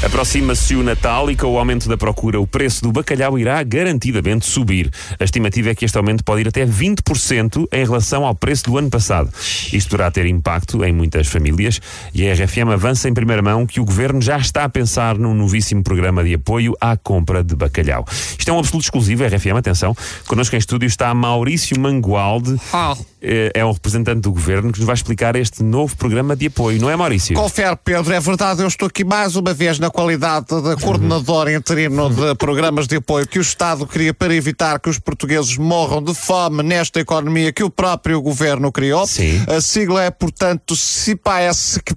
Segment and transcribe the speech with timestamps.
[0.00, 4.46] Aproxima-se o Natal e com o aumento da procura, o preço do bacalhau irá garantidamente
[4.46, 4.88] subir.
[5.18, 8.78] A estimativa é que este aumento pode ir até 20% em relação ao preço do
[8.78, 9.28] ano passado.
[9.72, 11.80] Isto poderá ter impacto em muitas famílias
[12.14, 15.34] e a RFM avança em primeira mão que o governo já está a pensar num
[15.34, 18.06] novíssimo programa de apoio à compra de bacalhau.
[18.38, 19.96] Isto é um absoluto exclusivo, RFM, atenção.
[20.28, 22.56] Connosco em estúdio está Maurício Mangualde,
[23.20, 26.80] eh, é um representante do governo que nos vai explicar este novo programa de apoio,
[26.80, 27.34] não é, Maurício?
[27.34, 32.10] Confere, Pedro, é verdade, eu estou aqui mais uma vez na qualidade de coordenador interino
[32.10, 36.14] de programas de apoio que o Estado queria para evitar que os portugueses morram de
[36.14, 39.06] fome nesta economia que o próprio governo criou.
[39.06, 39.42] Sim.
[39.48, 41.78] A sigla é, portanto, CIPAS.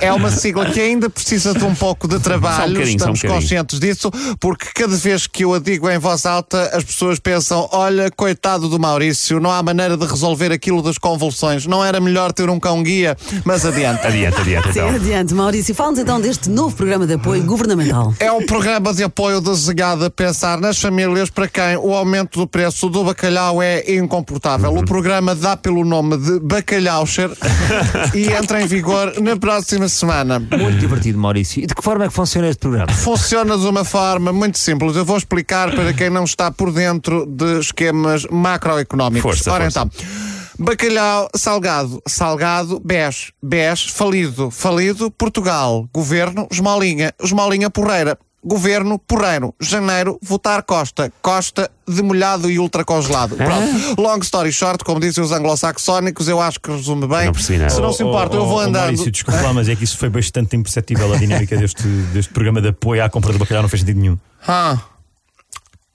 [0.00, 3.40] É uma sigla que ainda precisa de um pouco de um trabalho, um estamos bocadinho.
[3.40, 7.68] conscientes disso, porque cada vez que eu a digo em voz alta, as pessoas pensam:
[7.72, 11.66] olha, coitado do Maurício, não há maneira de resolver aquilo das convulsões.
[11.66, 14.06] Não era melhor ter um cão-guia, mas adiante.
[14.06, 14.91] Adiante, adiante, Sim, então.
[14.94, 15.74] Adiante, Maurício.
[15.74, 18.14] Fala-nos então deste novo programa de apoio governamental.
[18.18, 22.46] É um programa de apoio desenhado a pensar nas famílias para quem o aumento do
[22.46, 24.74] preço do bacalhau é incomportável.
[24.74, 27.30] O programa dá pelo nome de Bacalhaucher
[28.14, 30.38] e entra em vigor na próxima semana.
[30.38, 31.62] Muito divertido, Maurício.
[31.62, 32.92] E de que forma é que funciona este programa?
[32.92, 34.96] Funciona de uma forma muito simples.
[34.96, 39.22] Eu vou explicar para quem não está por dentro de esquemas macroeconómicos.
[39.22, 39.80] Força, Ora força.
[39.80, 40.21] então.
[40.58, 50.18] Bacalhau salgado, salgado, BES, BES, falido, falido, Portugal, governo, esmolinha, esmolinha porreira, governo porreiro, janeiro,
[50.20, 53.36] votar Costa, Costa de molhado e ultracongelado.
[53.36, 54.00] Pronto.
[54.00, 57.26] Long story short, como dizem os anglo-saxónicos, eu acho que resume bem.
[57.26, 57.70] Não percebi nada.
[57.70, 58.82] Se não se importa, eu vou andando.
[58.82, 62.60] Maurício, desculpa lá, mas é que isso foi bastante imperceptível a dinâmica deste, deste programa
[62.60, 64.18] de apoio à compra do bacalhau, não fez sentido nenhum.
[64.46, 64.78] Ah.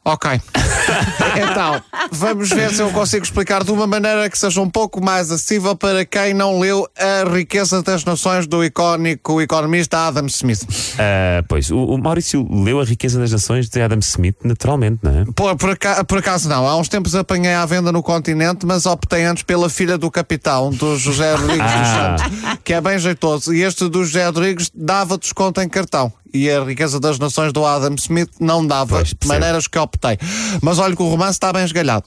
[0.08, 0.32] Ok.
[1.36, 5.30] então, vamos ver se eu consigo explicar de uma maneira que seja um pouco mais
[5.32, 10.64] acessível para quem não leu A Riqueza das Nações do icónico economista Adam Smith.
[10.98, 15.12] Ah, pois, o, o Maurício leu A Riqueza das Nações de Adam Smith naturalmente, não
[15.22, 15.26] é?
[15.36, 18.86] Por, por, aca- por acaso não, há uns tempos apanhei à venda no continente, mas
[18.86, 22.16] optei antes pela Filha do Capitão, do José Rodrigues Ah.
[22.16, 23.54] dos Santos, que é bem jeitoso.
[23.54, 26.12] E este do José Rodrigues dava desconto em cartão.
[26.34, 28.98] E a riqueza das nações do Adam Smith não dava.
[28.98, 30.18] Pois, maneiras que optei.
[30.62, 32.06] Mas olha que o romance está bem esgalhado.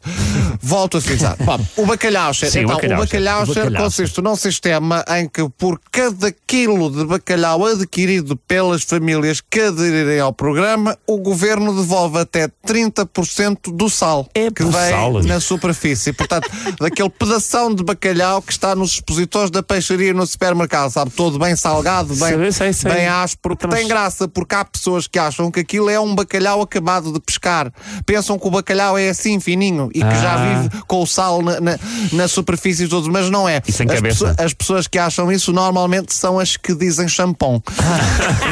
[0.63, 1.37] Volto a frisar.
[1.43, 3.83] Bom, o bacalhau, Sim, o então, bacalhau, o bacalhau, o bacalhau.
[3.85, 10.21] consiste num sistema em que por cada quilo de bacalhau adquirido pelas famílias que aderirem
[10.21, 15.23] ao programa, o governo devolve até 30% do sal É que vem sal.
[15.23, 16.13] na superfície.
[16.13, 16.49] Portanto,
[16.81, 21.11] daquele pedação de bacalhau que está nos expositores da peixaria no supermercado, sabe?
[21.11, 23.57] Todo bem salgado, bem, Sei, sei, bem áspero.
[23.63, 27.21] Mas- Tem graça, porque há pessoas que acham que aquilo é um bacalhau acabado de
[27.21, 27.73] pescar.
[28.05, 30.15] Pensam que o bacalhau é assim, fininho, e que Ah.
[30.15, 31.79] já vive com o sal na, na,
[32.13, 33.63] na superfície todos, mas não é.
[33.67, 34.35] E sem as, cabeça.
[34.39, 37.63] as pessoas que acham isso normalmente são as que dizem champão.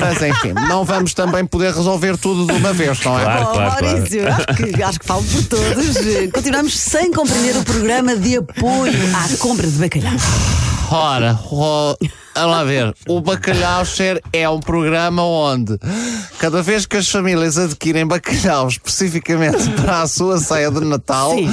[0.00, 3.25] mas enfim, não vamos também poder resolver tudo de uma vez, não é?
[3.25, 3.86] Claro, oh, claro, claro.
[3.86, 5.97] Maurício, Acho, que, acho que falo por todos.
[6.32, 10.15] Continuamos sem compreender o programa de apoio à compra de bacalhau.
[10.91, 11.94] Ora, oh,
[12.34, 15.78] a lá ver, o Bacalhau Share é um programa onde
[16.38, 21.48] cada vez que as famílias adquirem bacalhau especificamente para a sua ceia de Natal, Sim.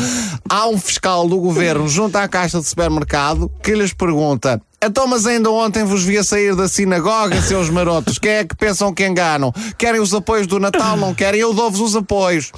[0.47, 4.61] há um fiscal do governo junto à caixa de supermercado que lhes pergunta.
[4.81, 8.17] Então, mas ainda ontem vos via sair da sinagoga, seus marotos.
[8.17, 9.51] Quem é que pensam que enganam?
[9.77, 10.95] Querem os apoios do Natal?
[10.95, 11.41] Não querem?
[11.41, 12.51] Eu dou-vos os apoios.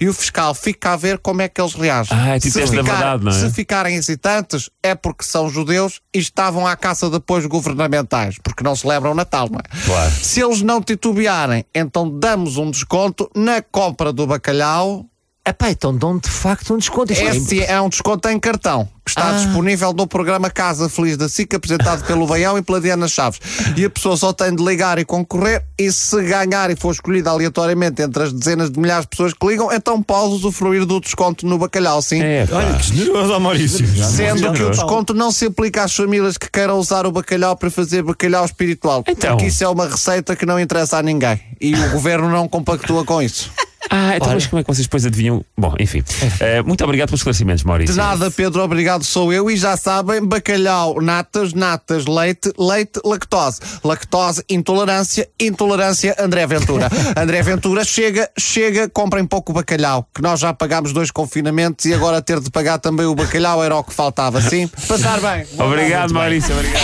[0.00, 2.16] E o fiscal fica a ver como é que eles reagem.
[2.16, 3.34] Ah, é tipo teste da verdade, não é?
[3.34, 8.62] se ficarem hesitantes, é porque são judeus e estavam à caça de apoios governamentais, porque
[8.62, 9.84] não celebram o Natal, não é?
[9.84, 10.10] Claro.
[10.12, 15.04] Se eles não titubearem, então damos um desconto na compra do bacalhau.
[15.48, 17.10] Epá, então dão de facto um desconto.
[17.10, 21.16] Isto é Esse é um desconto em cartão, que está disponível no programa Casa Feliz
[21.16, 23.40] da SIC, apresentado pelo Baião e pela Diana Chaves.
[23.74, 27.30] E a pessoa só tem de ligar e concorrer, e se ganhar e for escolhida
[27.30, 31.46] aleatoriamente entre as dezenas de milhares de pessoas que ligam, então pode usufruir do desconto
[31.46, 32.20] no bacalhau, sim.
[32.20, 32.56] É, pá.
[32.58, 34.04] Olha, que generoso, Maurício.
[34.04, 37.70] Sendo que o desconto não se aplica às famílias que queiram usar o bacalhau para
[37.70, 39.02] fazer bacalhau espiritual.
[39.08, 39.30] Então.
[39.30, 41.40] Porque isso é uma receita que não interessa a ninguém.
[41.58, 43.50] E o governo não compactua com isso.
[43.90, 45.44] Ah, então mas como é que vocês depois adivinham?
[45.56, 46.02] Bom, enfim.
[46.40, 47.94] Eh, muito obrigado pelos esclarecimentos, Maurício.
[47.94, 49.50] De nada, Pedro, obrigado, sou eu.
[49.50, 53.60] E já sabem, bacalhau, natas, natas, leite, leite, lactose.
[53.82, 56.88] Lactose, intolerância, intolerância, André Ventura.
[57.16, 62.20] André Ventura, chega, chega, comprem pouco bacalhau, que nós já pagámos dois confinamentos e agora
[62.20, 64.68] ter de pagar também o bacalhau era o que faltava, sim?
[64.86, 65.46] Passar bem.
[65.58, 66.54] Obrigado, Maurício.
[66.54, 66.82] Obrigado.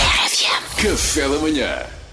[0.77, 2.04] Café da manhã.